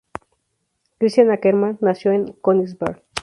Christian 0.97 1.29
Ackermann 1.29 1.77
nació 1.79 2.11
en 2.11 2.33
Königsberg. 2.43 3.03